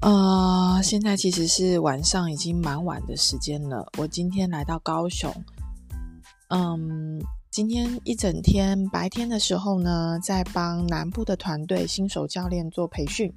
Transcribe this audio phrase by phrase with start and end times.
[0.00, 3.86] 呃，现在其实是晚上，已经蛮晚的时间了。
[3.98, 5.30] 我今天来到高雄，
[6.48, 13.30] 嗯，今天一整天白天的时候呢，在帮南部的团队新手教练做培训。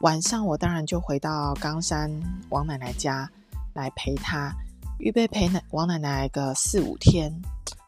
[0.00, 2.10] 晚上我当然就回到冈山
[2.50, 3.26] 王奶奶家
[3.72, 4.54] 来陪她，
[4.98, 7.34] 预备陪奶王奶奶个四五天。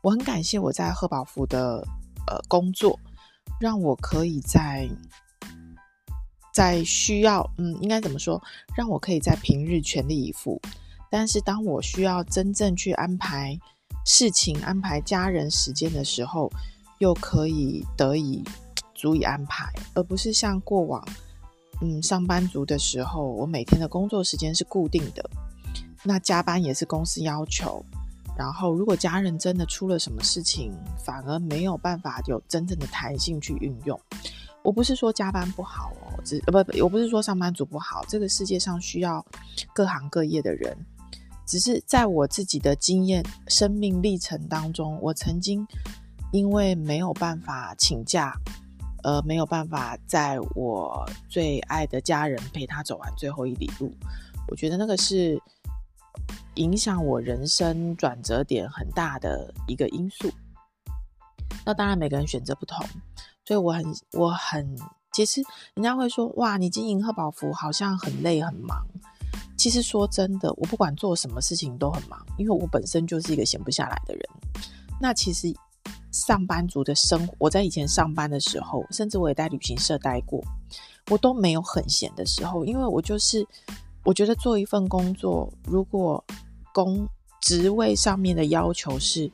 [0.01, 1.87] 我很感谢我在贺宝福的
[2.26, 2.98] 呃工作，
[3.61, 4.89] 让我可以在。
[6.53, 8.43] 在需要，嗯，应该怎么说？
[8.77, 10.61] 让我可以在平日全力以赴，
[11.11, 13.59] 但是当我需要真正去安排
[14.04, 16.50] 事情、安排家人时间的时候，
[16.99, 18.43] 又可以得以
[18.95, 21.07] 足以安排，而不是像过往，
[21.81, 25.31] 嗯，上班族的时候，我每天的工作时间是固定的，
[26.03, 27.85] 那加班也是公司要求，
[28.37, 30.73] 然后如果家人真的出了什么事情，
[31.04, 33.98] 反而没有办法有真正的弹性去运用。
[34.62, 38.05] 我不是说加班不好哦，只呃不，我不是说上班族不好。
[38.08, 39.25] 这个世界上需要
[39.72, 40.77] 各行各业的人，
[41.47, 45.66] 只是在我自己的经验、生命历程当中，我曾经
[46.33, 48.34] 因为没有办法请假，
[49.03, 53.91] 呃，没有办法在我最爱的家人陪他走完最后一里路。
[54.47, 55.41] 我觉得那个是
[56.56, 60.31] 影响我人生转折点很大的一个因素。
[61.64, 62.84] 那当然，每个人选择不同。
[63.51, 64.77] 所以我很我很，
[65.12, 65.43] 其实
[65.75, 68.87] 人家会说，哇，你经营贺宝福好像很累很忙。
[69.56, 74.23] 其实说真的，我不管做什么事情都很忙，因为我本身就是一个闲不下来的人。
[75.01, 75.53] 那其实
[76.12, 80.41] 上班族的生活，我在以前上班的时候，甚至我也在旅行社待过，
[81.11, 83.45] 我都没有很闲的时候，因为我就是
[84.05, 86.25] 我觉得做一份工作，如果
[86.73, 87.05] 工
[87.41, 89.28] 职位上面的要求是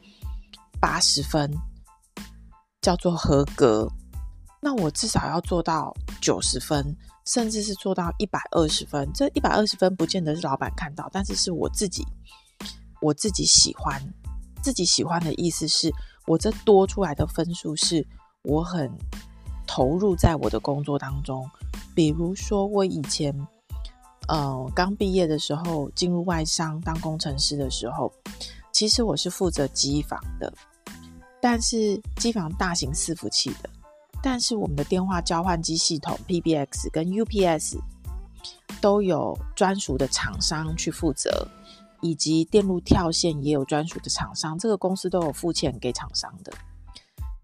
[0.81, 1.55] 八十分，
[2.81, 3.87] 叫做合格。
[4.67, 6.85] 那我至少要做到九十分，
[7.25, 9.09] 甚至是做到一百二十分。
[9.15, 12.05] 这一百二十分不见得是老板看到，但是是我自己，
[13.01, 14.03] 我自己喜欢。
[14.61, 15.89] 自己喜欢的意思是
[16.27, 18.05] 我这多出来的分数是
[18.43, 18.91] 我很
[19.69, 21.49] 投入在我的工作当中。
[21.95, 23.33] 比如说我以前，
[24.27, 28.13] 呃，刚毕业的时候进入外商当工程师的时候，
[28.73, 30.53] 其实我是负责机房的，
[31.41, 33.71] 但是机房大型伺服器的。
[34.29, 37.79] 但是我们的电话交换机系统 PBX 跟 UPS
[38.81, 41.47] 都有专属的厂商去负责，
[42.01, 46.53] 以及电路跳线也有专属的厂商，这个公司都有付钱给厂商的。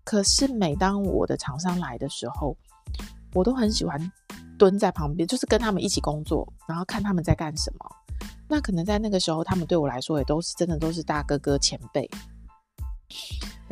[0.03, 2.57] 可是每当我的厂商来的时候，
[3.33, 4.13] 我都很喜欢
[4.59, 7.89] 蹲在旁边，就是跟他们一起工作，然后看他们在干什么。
[8.49, 12.11] 那可能在那个时候，他们对我来说也都是真的都是大哥哥前辈。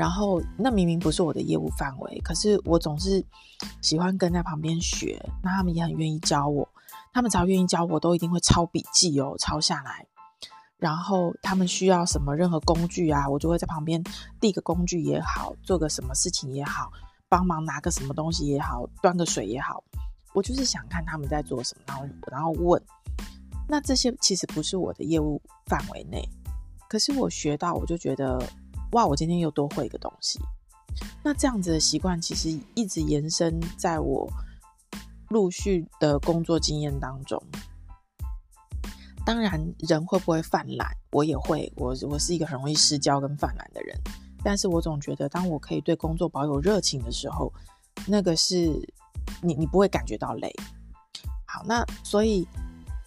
[0.01, 3.23] 然后，那明明不是我的业务范围，可是我总是
[3.83, 5.23] 喜欢跟在旁边学。
[5.43, 6.67] 那他们也很愿意教我，
[7.13, 10.07] 他们只要愿意教我，都一定会抄笔记哦，抄下来。
[10.79, 14.03] 然后他们需要什么任何工具啊，我就会在旁边
[14.41, 16.91] 递个工具也好，做个什么事情也好，
[17.29, 19.85] 帮忙拿个什么东西也好，端个水也好，
[20.33, 22.83] 我就是想看他们在做什么，然后然后问。
[23.69, 26.27] 那这些其实不是我的业务范围内，
[26.89, 28.43] 可是我学到，我就觉得。
[28.93, 29.07] 哇！
[29.07, 30.41] 我今天又多会一个东西。
[31.23, 34.29] 那这样子的习惯其实一直延伸在我
[35.29, 37.41] 陆续的工作经验当中。
[39.25, 40.89] 当然，人会不会犯懒？
[41.13, 41.73] 我也会。
[41.77, 43.97] 我我是一个很容易失焦跟犯懒的人。
[44.43, 47.53] 但是我总觉得，当我可以对工作保有热情的时候，
[48.07, 48.73] 那个是
[49.41, 50.53] 你你不会感觉到累。
[51.47, 52.47] 好，那所以。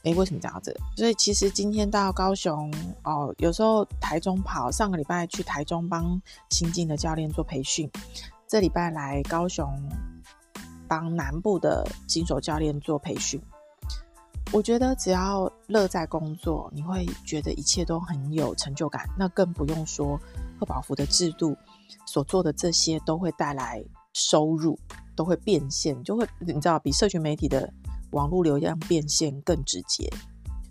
[0.03, 0.75] 诶，为什么讲到这？
[0.97, 2.69] 所以其实今天到高雄
[3.03, 4.69] 哦，有时候台中跑。
[4.69, 7.89] 上个礼拜去台中帮新进的教练做培训，
[8.45, 9.65] 这礼拜来高雄
[10.89, 13.41] 帮南部的新手教练做培训。
[14.51, 19.09] 我觉得只要乐在工作，你会觉得一切都很有成就感。
[19.17, 20.19] 那更不用说
[20.59, 21.55] 贺宝福的制度
[22.05, 23.81] 所做的这些都会带来
[24.11, 24.77] 收入，
[25.15, 27.71] 都会变现，就会你知道比社群媒体的。
[28.13, 30.09] 网络流量变现更直接，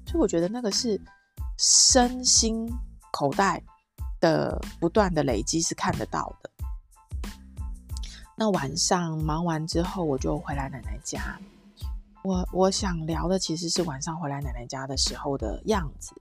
[0.07, 1.01] 所以我觉得那个是
[1.59, 2.67] 身心
[3.13, 3.63] 口袋
[4.21, 6.51] 的不断的累积是看得到的。
[8.37, 11.39] 那晚上忙完之后，我就回来奶奶家。
[12.25, 16.15] 我我想聊的其实是晚上回来奶奶家的时候的样子。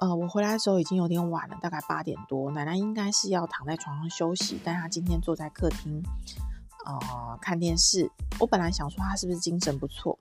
[0.00, 2.50] 呃，我回来的时候已经有点晚了，大概八点多。
[2.50, 6.02] 奶奶应该是要躺在床上休息，但她今天坐在客厅。
[6.84, 8.10] 呃，看电视。
[8.38, 10.18] 我本来想说他是不是精神不错，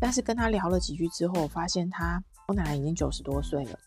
[0.00, 3.78] 但是跟他聊了几句之后，我发现他，我奶奶已经九十多岁了。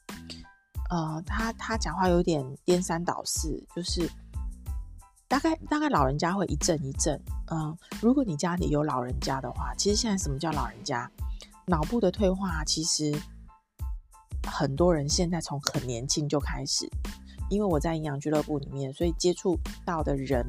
[0.89, 4.09] 呃，他他讲话有点颠三倒四，就是
[5.27, 7.21] 大概大概老人家会一阵一阵。
[7.51, 11.09] 嗯、如果你家里有老人家的话，其实现在什么叫老人家？
[11.67, 13.15] 脑部的退化其实
[14.47, 16.89] 很多人现在从很年轻就开始，
[17.49, 19.55] 因为我在营养俱乐部里面，所以接触
[19.85, 20.43] 到的人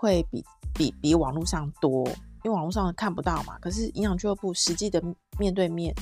[0.00, 2.06] 会比比比网络上多，
[2.44, 3.58] 因为网络上看不到嘛。
[3.58, 5.02] 可是营养俱乐部实际的
[5.38, 5.92] 面对面，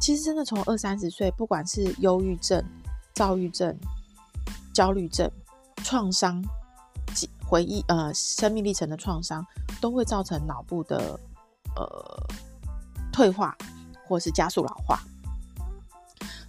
[0.00, 2.64] 其实真的从二三十岁，不管是忧郁症、
[3.14, 3.76] 躁郁症、
[4.72, 5.28] 焦虑症、
[5.82, 6.40] 创伤、
[7.44, 9.44] 回忆呃生命历程的创伤，
[9.80, 11.18] 都会造成脑部的
[11.74, 12.26] 呃
[13.12, 13.56] 退化，
[14.06, 15.00] 或是加速老化。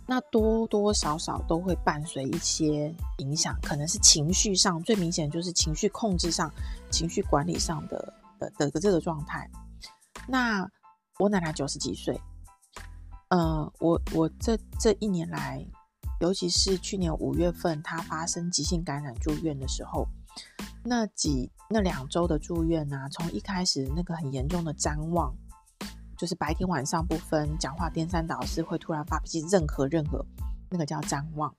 [0.10, 6.50] 那多多少少都会伴随一些影响，可能是情绪上最明显，就是情绪控制上、
[6.90, 9.50] 情绪管理上的的的，这个状态。
[10.26, 10.66] 那
[11.20, 12.20] 我奶奶九十几岁，
[13.30, 15.66] 呃，我我这这一年来，
[16.22, 20.08] 尤其是去年五月份她发生急性感染住院的时候，
[20.86, 25.36] 那几那两周的住院啊，从一开始那个很严重的譫妄。
[26.18, 30.26] 就是白天晚上不分，讲话颠三倒四，会突然发脾气，任何任何
[30.70, 31.54] 那个叫譫妄，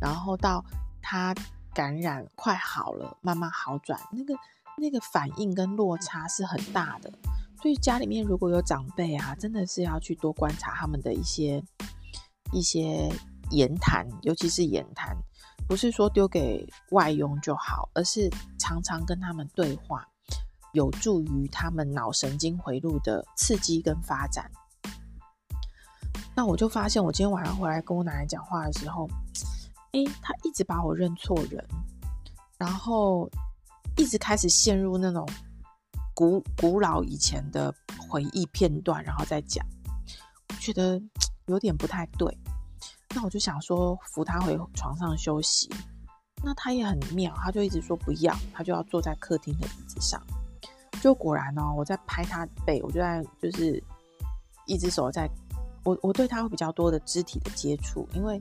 [0.00, 0.64] 然后到
[1.02, 1.34] 他
[1.74, 4.34] 感染快好了，慢慢好转，那个
[4.78, 7.12] 那个反应跟落差是很大的。
[7.60, 11.62] 所以家里面如果有长辈啊，真的是要去多观察他们的一些
[12.52, 13.12] 一些
[13.50, 15.16] 言谈，尤其是言谈，
[15.68, 20.08] 不是说丢给外佣就好，而是常常跟他们对话。
[20.72, 24.50] 有助于他们脑神经回路的刺激跟发展。
[26.34, 29.08] 那我就发现，我今天晚上回来跟我奶奶讲话的时候，
[29.92, 31.62] 诶，她一直把我认错人，
[32.56, 33.28] 然后
[33.96, 35.28] 一直开始陷入那种
[36.14, 37.74] 古古老以前的
[38.08, 39.66] 回忆片段，然后再讲，
[40.48, 41.00] 我觉得
[41.46, 42.34] 有点不太对。
[43.14, 45.68] 那我就想说扶她回床上休息。
[46.42, 50.22] 那她也很妙，她就一直说不要，她就要坐在客厅的椅子上。
[51.00, 53.82] 就果然哦，我在拍他背，我就在就是
[54.66, 55.28] 一只手在，
[55.84, 58.40] 我我对他会比较多的肢体的接触，因为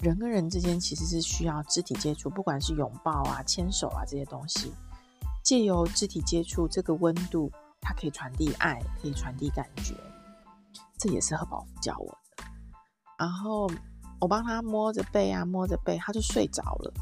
[0.00, 4.72] 人跟人之间其实是需要肢体接触，不管是拥抱啊、牵手啊这些东西，
[5.42, 7.50] 借由肢体接触这个温度，
[7.80, 9.94] 它可以传递爱，可以传递感觉，
[10.96, 12.44] 这也是何宝福教我的。
[13.18, 13.68] 然后
[14.20, 16.94] 我帮他摸着背啊，摸着背，他就睡着了。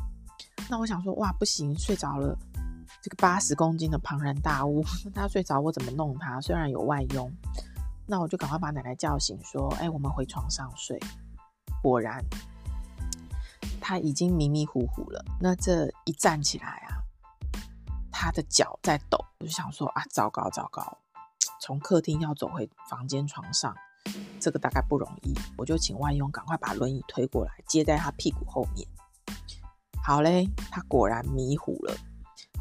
[0.71, 2.37] 那我想说，哇，不行，睡着了。
[3.07, 6.41] 这个八十公斤的庞然大物，他睡着，我怎么弄他？
[6.41, 7.33] 虽然有外佣，
[8.05, 10.99] 那我就赶快把奶奶叫醒，说：“哎，我们回床上睡。”
[11.81, 12.21] 果然，
[13.81, 15.25] 他已经迷迷糊糊了。
[15.41, 16.99] 那这一站起来啊，
[18.11, 20.99] 他的脚在抖，我就想说：“啊，糟糕糟糕！”
[21.63, 23.73] 从客厅要走回房间床上，
[24.41, 25.33] 这个大概不容易。
[25.57, 28.85] 我就请外佣赶快把轮椅推过来，接在他屁股后面。
[30.03, 31.95] 好嘞，他果然迷糊了。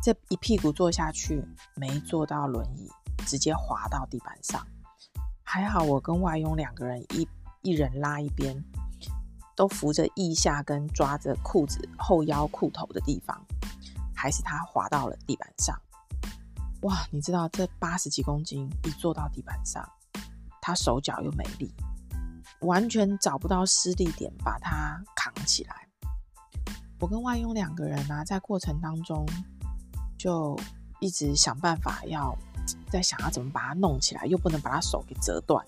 [0.05, 1.43] 这一屁股坐下去，
[1.73, 2.87] 没坐到轮椅，
[3.25, 4.63] 直接滑到地板上。
[5.41, 7.27] 还好我跟外佣两个人一
[7.63, 8.55] 一人拉一边，
[9.55, 13.43] 都扶着腋下跟抓着裤子后腰裤头的地方，
[14.15, 15.75] 还是他滑到了地板上。
[16.83, 19.83] 哇，你知道这八十几公斤一坐到地板上，
[20.61, 21.73] 他手脚又没力，
[22.59, 25.89] 完全找不到施力点把他扛起来。
[26.99, 29.25] 我跟外佣两个人呢、在过程当中。
[30.25, 30.57] 就
[30.99, 32.35] 一直想办法要
[32.89, 35.63] 在想要怎么把它弄起来，又不能把他手给折断。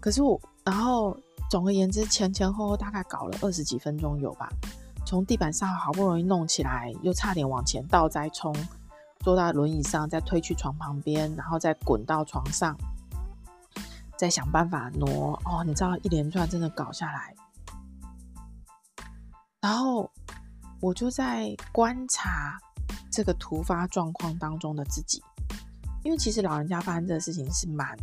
[0.00, 1.14] 可是我，然后
[1.50, 4.48] 总而言之，前前后后大概搞了二十几分钟有吧。
[5.04, 8.56] 从地板上好不容易弄起来，又差点往前倒栽葱，
[9.20, 12.74] 坐到轮椅上，再推去床旁边，然后再滚到床上，
[14.16, 15.38] 再想办法挪。
[15.44, 17.34] 哦，你知道一连串真的搞下来，
[19.60, 20.10] 然后。
[20.80, 22.58] 我就在观察
[23.10, 25.22] 这个突发状况当中的自己，
[26.04, 27.96] 因为其实老人家发生这个事情是蛮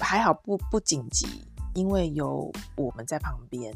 [0.00, 1.26] 还好不不紧急，
[1.74, 3.72] 因为有我们在旁边。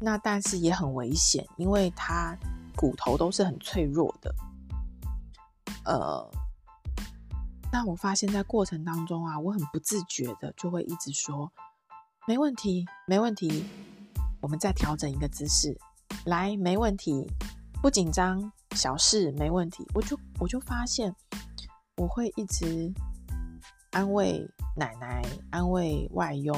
[0.00, 2.36] 那但是也很危险，因为他
[2.76, 4.34] 骨头都是很脆弱的。
[5.84, 6.30] 呃，
[7.70, 11.50] 但我发现在过程当中啊，我很不自觉的就会一直说
[12.26, 13.64] 没问题，没问题，
[14.40, 15.76] 我们再调整一个姿势。
[16.24, 17.26] 来，没问题，
[17.80, 19.86] 不紧张，小事，没问题。
[19.94, 21.14] 我就我就发现，
[21.96, 22.92] 我会一直
[23.92, 24.46] 安慰
[24.76, 26.54] 奶奶，安慰外佣，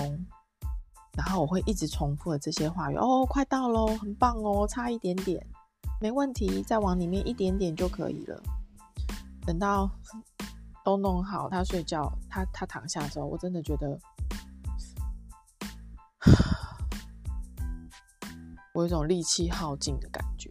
[1.17, 2.97] 然后我会一直重复的这些话语。
[2.97, 5.47] 哦，快到喽，很棒哦，差一点点，
[6.01, 8.43] 没问题，再往里面一点点就可以了。
[9.47, 9.91] 等到
[10.85, 13.99] 都弄好，他睡觉，他他躺下的时候，我真的觉得。
[18.81, 20.51] 有一种力气耗尽的感觉，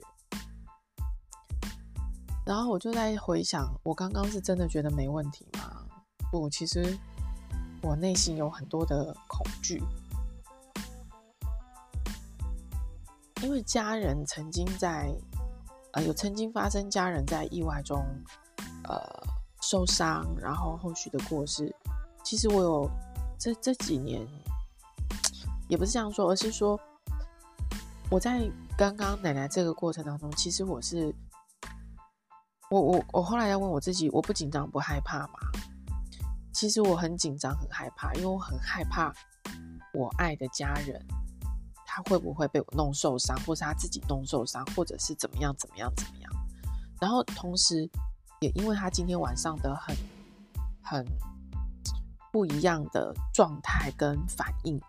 [2.45, 5.85] 然后我就在回想，我刚刚是真的觉得没问题吗？
[6.31, 6.97] 不，其实
[7.81, 9.83] 我内心有很多的恐惧，
[13.41, 15.11] 因为家人曾经在，
[15.93, 18.05] 呃，有曾经发生家人在意外中，
[18.83, 19.01] 呃，
[19.61, 21.75] 受伤，然后后续的过世。
[22.23, 22.89] 其实我有
[23.39, 24.27] 这这几年，
[25.67, 26.79] 也不是这样说，而是说
[28.11, 31.13] 我在刚刚奶奶这个过程当中，其实我是。
[32.71, 35.33] 我我我后来要问我自己，我不紧张不害怕吗？
[36.53, 39.11] 其实我很紧张很害怕，因为我很害怕
[39.91, 41.03] 我爱的家人
[41.83, 46.31] 他会不会被我弄受伤，或是他自己弄受伤，或者是怎么样怎么样怎么样。
[47.01, 47.89] 然后同时
[48.39, 49.95] 也因为他今天晚上的很
[50.83, 51.03] 很
[52.31, 54.79] 不一样的状态跟反应，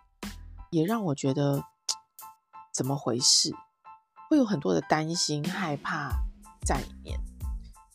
[0.69, 1.63] 也让我觉得
[2.71, 3.53] 怎么回事，
[4.29, 6.11] 会有很多的担心害怕
[6.65, 7.19] 在里面。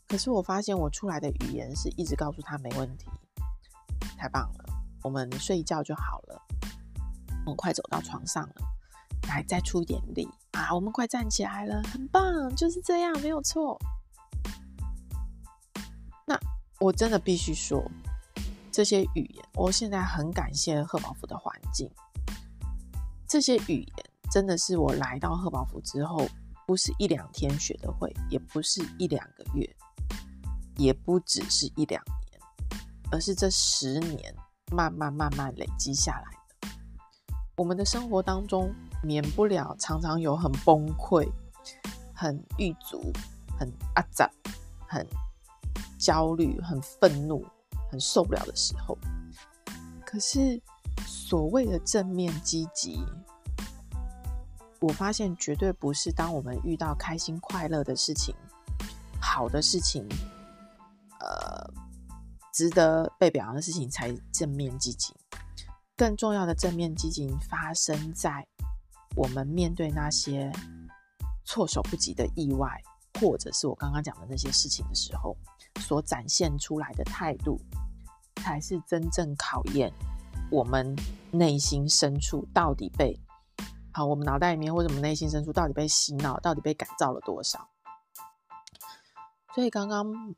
[0.06, 3.06] 可是我发现我出来的语言是一直告诉他没问题，
[4.16, 4.64] 太棒了，
[5.02, 6.40] 我们睡一觉就好了，
[7.44, 8.54] 我们快走到床上了，
[9.28, 13.76] 来再出一点力啊，我们快站起来了，很棒，就是这样，没有错。
[16.24, 16.38] 那
[16.78, 17.82] 我真的必须说，
[18.70, 21.90] 这些语言，我现在很感谢贺宝福的环境，
[23.26, 24.05] 这些语言
[24.36, 26.28] 真的是我来到贺宝福之后，
[26.66, 29.66] 不是一两天学的会，也不是一两个月。
[30.76, 32.38] 也不只是一两年，
[33.10, 34.36] 而是这十年
[34.70, 36.68] 慢慢慢慢累积下来的。
[37.56, 38.70] 我们的生活当中
[39.02, 41.26] 免不了常常有很崩溃、
[42.12, 43.10] 很郁卒、
[43.58, 44.30] 很阿杂、
[44.86, 45.06] 很
[45.98, 47.42] 焦虑、很愤怒、
[47.90, 48.98] 很受不了的时候。
[50.04, 50.60] 可是
[51.06, 53.02] 所谓的正面积极，
[54.80, 58.34] 我发现绝对不是当我们遇到开心快乐的事情、
[59.20, 60.06] 好的事情。
[61.18, 61.72] 呃，
[62.52, 65.12] 值得被表扬的事情才正面积极。
[65.96, 68.46] 更重要的正面积极发生在
[69.16, 70.52] 我们面对那些
[71.44, 72.70] 措手不及的意外，
[73.18, 75.34] 或者是我刚刚讲的那些事情的时候，
[75.80, 77.58] 所展现出来的态度，
[78.36, 79.90] 才是真正考验
[80.50, 80.94] 我们
[81.32, 83.18] 内心深处到底被
[83.96, 87.66] 好，我们脑袋里面或者我们内心深处到底被洗脑，到底被改造了多少。
[89.54, 90.34] 所以刚刚。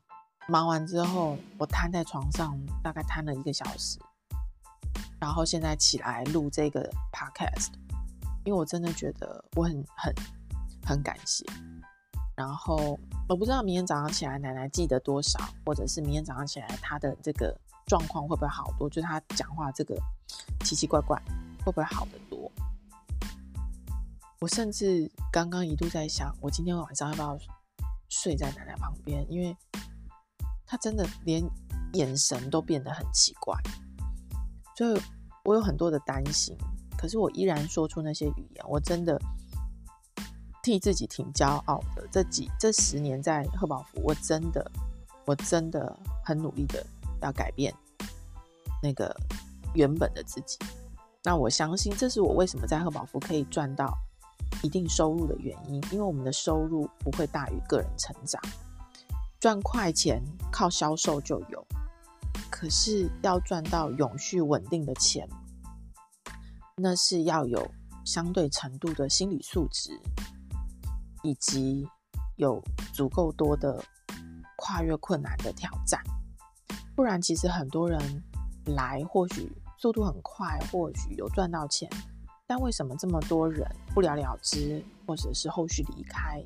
[0.47, 3.99] 忙完之后，我瘫在床上，大概瘫了一个小时，
[5.19, 7.67] 然后现在起来录这个 podcast，
[8.43, 10.11] 因为我真的觉得我很很
[10.83, 11.45] 很感谢。
[12.35, 12.97] 然后
[13.27, 18.89] 我不知道明天早上起来奶奶记得多少，或者是明天早上起来她的这个状况会不会好多？
[18.89, 19.95] 就是她讲话这个
[20.65, 21.15] 奇奇怪怪
[21.63, 22.28] 会不会好的多？
[24.39, 27.37] 我甚至刚刚一度在想，我今天晚上要不要
[28.09, 29.55] 睡在奶奶旁边，因为。
[30.71, 31.43] 她真的连
[31.93, 33.57] 眼神都变得很奇怪，
[34.77, 35.01] 所以
[35.43, 36.55] 我有很多的担心。
[36.95, 39.19] 可是我依然说出那些语言，我真的
[40.61, 42.07] 替自己挺骄傲的。
[42.11, 44.71] 这几这十年在贺宝福，我真的
[45.25, 46.85] 我真的很努力的
[47.23, 47.73] 要改变
[48.83, 49.11] 那个
[49.73, 50.59] 原本的自己。
[51.23, 53.91] 那我相信，这是我为什么在贺宝福可以赚到
[54.61, 58.41] 一定收入的原因，因为我们的收入不会大于个人成长。
[59.39, 61.65] 赚快钱靠销售就有，
[62.49, 65.27] 可是要赚到永续稳定的钱，
[66.75, 67.71] 那是要有
[68.03, 69.97] 相对程度的心理素质，
[71.23, 71.87] 以及
[72.35, 72.61] 有
[72.93, 73.81] 足够多的
[74.57, 76.03] 跨越困难的挑战。
[76.93, 78.23] 不然，其实很多人
[78.65, 81.89] 来或许速度很快，或许有赚到钱，
[82.49, 83.63] 但为什么这么多人
[83.93, 86.43] 不了了之，或者是后续离开，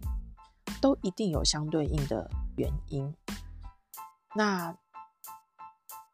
[0.81, 2.29] 都一定有相对应的。
[2.55, 3.11] 原因，
[4.35, 4.77] 那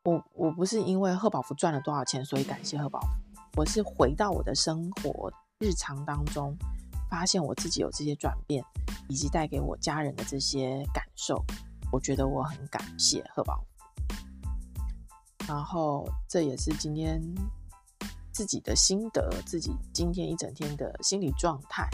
[0.04, 3.08] 我我不是因为贺宝福赚了多少钱，所以感谢贺宝福。
[3.58, 5.30] 我是回到我的生活
[5.60, 6.56] 日常当中，
[7.10, 8.64] 发现我自己有这些转变，
[9.10, 11.44] 以及带给我家人的这些感受，
[11.92, 13.66] 我觉得我很感谢贺宝福。
[15.46, 17.22] 然后这也是今天
[18.40, 21.90] 自己的心得，自己今天一整天的心理状态，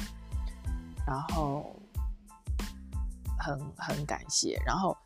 [1.07, 1.75] 然后。
[3.37, 4.97] 很很感谢，然后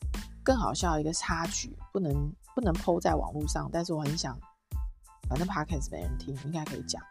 [0.43, 4.37] 更好笑一个插曲，不能不能抛在网络上，但是我很想，
[5.27, 7.03] 反正 podcast 没人听，应该可以讲。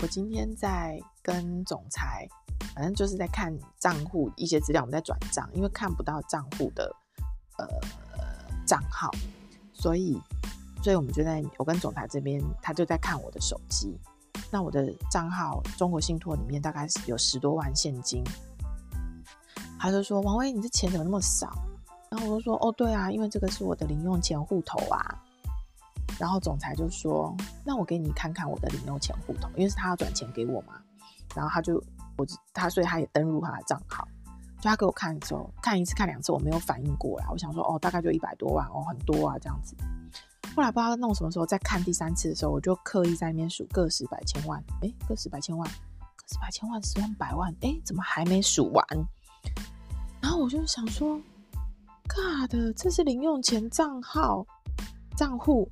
[0.00, 2.26] 我今天在跟总裁，
[2.74, 6.92] 反正就是在看账户一些资料，我们在转账，因为看不到账户的
[7.58, 7.68] 呃
[8.66, 9.12] 账号，
[9.72, 10.20] 所以
[10.82, 13.96] 所以我们就在我跟总裁这边，他就在看我的手机。
[14.50, 18.22] 那我的账号中国信托里面大概是有十多万现金。
[19.78, 21.50] 他就说：“王威，你这钱怎么那么少？”
[22.10, 25.00] 然后我就说：“哦，对啊，因为这个是我的零用钱户头啊。”
[26.20, 27.34] 然后总裁就说
[27.64, 30.74] ：“那我给你看看我的零用钱户头，因为是他要转钱给我嘛。”
[31.34, 31.82] 然后他就
[32.16, 34.06] 我他所以他也登录他的账号，
[34.60, 39.74] 就他给我看的时候，看一次看两次，我没有反应过来，我想说哦，大概就一百多万哦，很多啊这样子。
[40.54, 48.86] 后来不知道弄什么时候再看第三次的时候，我就刻意在那边数个十百千万，哎，个十百千万，个十百千万，十万百万，哎，怎么还没数完？
[50.20, 51.18] 然后我就想说
[52.06, 54.46] ，God，这是零用钱账号
[55.16, 55.70] 账户，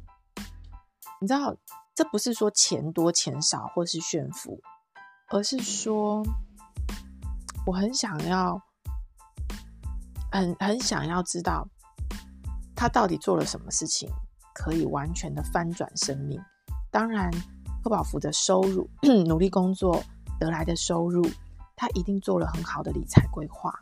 [1.21, 1.55] 你知道，
[1.95, 4.59] 这不是说钱多钱少或是炫富，
[5.29, 6.23] 而是说
[7.67, 8.59] 我很想要，
[10.33, 11.69] 很很想要知道
[12.75, 14.11] 他到底做了什么事情。
[14.61, 16.39] 可以完全的翻转生命。
[16.91, 17.31] 当然，
[17.83, 18.87] 贺宝福的收入，
[19.25, 20.05] 努力工作
[20.39, 21.27] 得来的收入，
[21.75, 23.73] 他一定做了很好的理财规划，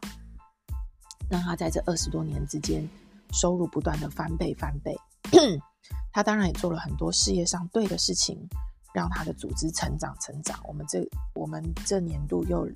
[1.29, 2.89] 让他在这二十多年之间
[3.33, 4.97] 收入不断的翻倍翻倍。
[6.15, 8.39] 他当然也做了很多事业上对的事情，
[8.95, 10.61] 让他的组织成长成长。
[10.63, 11.05] 我们这
[11.35, 12.71] 我们这年度又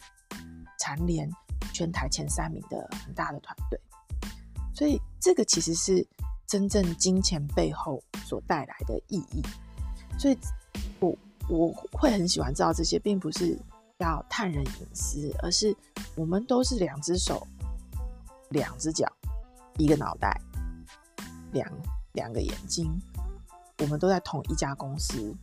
[0.80, 1.30] 蝉联
[1.72, 3.80] 全台前三名的很大的团队，
[4.74, 6.04] 所以这个其实是。
[6.46, 9.42] 真正金钱背后所带来的意义，
[10.18, 10.36] 所以
[11.00, 11.16] 我
[11.48, 13.58] 我会很喜欢知道这些，并不是
[13.98, 15.74] 要探人隐私，而是
[16.14, 17.46] 我们都是两只手、
[18.50, 19.10] 两只脚、
[19.78, 20.38] 一个脑袋、
[21.52, 21.66] 两
[22.12, 22.90] 两个眼睛，
[23.78, 25.34] 我们都在同一家公司，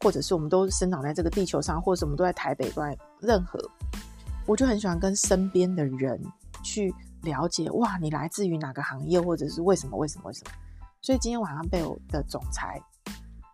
[0.00, 3.58] 或者是我们都生长在这个地球上，或者是我们都在台北，都在任何，
[4.46, 6.22] 我就很喜欢跟身边的人
[6.62, 6.94] 去。
[7.24, 9.96] 了解哇，你来自于哪个行业，或者是为什么？
[9.96, 10.28] 为什么？
[10.28, 10.52] 为什么？
[11.02, 12.80] 所以今天晚上被我的总裁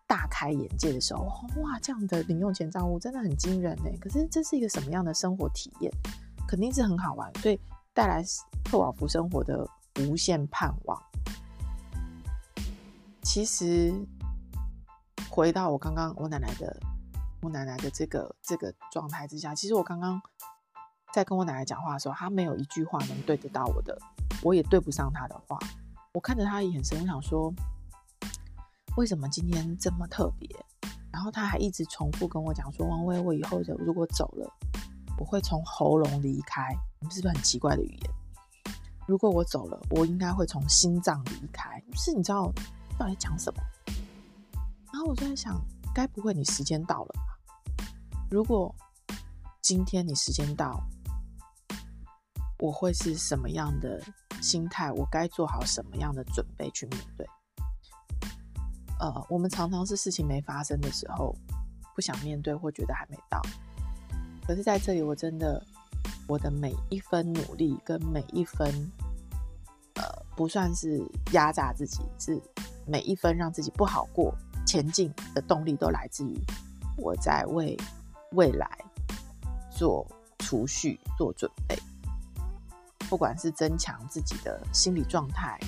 [0.06, 1.24] 大开眼界的时候，
[1.62, 3.90] 哇，这样的零用钱账户真的很惊人呢。
[4.00, 5.90] 可是这是一个什么样的生活体验？
[6.46, 7.58] 肯定是很好玩，所以
[7.94, 8.22] 带来
[8.64, 9.66] 特瓦福生活的
[10.00, 11.00] 无限盼望。
[13.22, 13.94] 其实
[15.30, 16.76] 回到我刚刚我奶奶的
[17.42, 20.20] 我奶奶的这个这个状态之下，其实我刚刚。
[21.12, 23.98] 在跟我奶奶讲话的时候，她没有一句话能对得到我的，
[24.42, 25.58] 我也对不上她的话。
[26.12, 27.52] 我看着她的眼神，我想说，
[28.96, 30.48] 为什么今天这么特别？
[31.12, 34.48] 然后她还一直重复跟我讲说：“王威，我以后如果走了，
[35.18, 38.10] 我会从喉咙离开。”你是不是很奇怪的语言？
[39.06, 41.82] 如果我走了，我应该会从心脏离开。
[41.94, 42.52] 是，你知道
[42.96, 43.60] 到底讲什么？
[44.92, 45.60] 然后我就在想，
[45.92, 47.84] 该不会你时间到了吧？
[48.30, 48.72] 如果
[49.60, 50.80] 今天你时间到，
[52.60, 54.00] 我会是什么样的
[54.40, 54.92] 心态？
[54.92, 57.26] 我该做好什么样的准备去面对？
[59.00, 61.34] 呃，我们常常是事情没发生的时候
[61.94, 63.40] 不想面对，或觉得还没到。
[64.46, 65.64] 可是在这里，我真的，
[66.28, 68.68] 我的每一分努力跟每一分，
[69.94, 70.04] 呃，
[70.36, 72.38] 不算是压榨自己，是
[72.86, 74.34] 每一分让自己不好过
[74.66, 76.38] 前进的动力，都来自于
[76.98, 77.74] 我在为
[78.32, 78.68] 未来
[79.70, 80.06] 做
[80.40, 81.78] 储蓄、做准备。
[83.10, 85.58] 不管是增强自己的心理状态，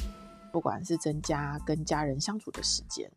[0.52, 3.11] 不管是增加跟家人相处的时间，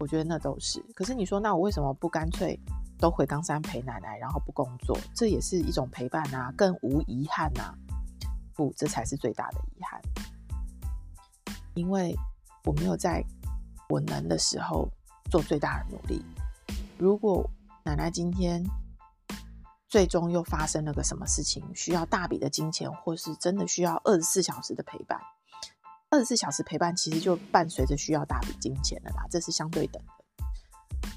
[0.00, 0.84] 我觉得那都是。
[0.96, 2.58] 可是你说，那我为什么不干脆
[2.98, 4.98] 都回冈山陪奶奶，然后不工作？
[5.14, 7.72] 这也是一种陪伴啊，更无遗憾啊。
[8.56, 10.02] 不，这才是最大的遗憾，
[11.74, 12.12] 因为
[12.64, 13.24] 我没有在
[13.88, 14.88] 我能的时候
[15.30, 16.20] 做最大的努力。
[16.98, 17.48] 如果
[17.84, 18.60] 奶奶今天，
[19.90, 25.20] 最终又发生了个什么事情，需要大笔的金钱，或是真的需要二十四小时的陪伴？
[26.10, 30.12] 二十四小时陪伴其实就伴随着需要大笔金钱的啦，这是相对等的。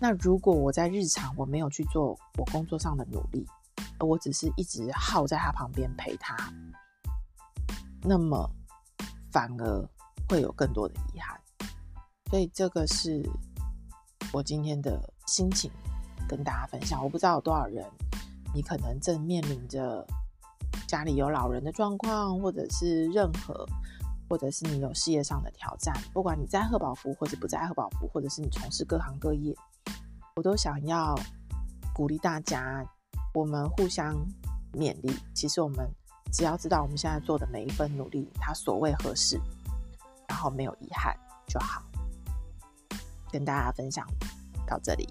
[0.02, 3.46] 那如果我在日常我没有去做我工作上的努力，
[4.00, 6.36] 而我只是一直耗在他旁边陪他，
[8.02, 8.50] 那么
[9.32, 9.90] 反而
[10.28, 11.40] 会有更多的遗憾。
[12.32, 13.24] 所以这个是
[14.32, 15.70] 我今天的心情
[16.28, 17.04] 跟大家分享。
[17.04, 17.86] 我不知道有多少人。
[18.54, 20.06] 你可能正面临着
[20.88, 23.68] 家里有老人的状况，或者是任何，
[24.30, 25.94] 或者是你有事业上的挑战。
[26.14, 29.56] 不管你在贺宝福，或者不在贺宝福，或者是你从事各行各业，
[30.36, 31.16] 我都想要
[31.94, 32.86] 鼓励大家，
[33.34, 34.16] 我们互相
[34.74, 35.16] 勉励。
[35.34, 35.90] 其实我们
[36.32, 39.40] 只要知道我们现在做的每一份努力，它所为何事，
[40.28, 41.16] 然后没有遗憾
[41.48, 41.82] 就好。
[43.32, 44.06] 跟大家分享
[44.68, 45.08] 到这里。